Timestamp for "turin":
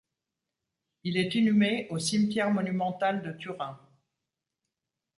3.33-3.77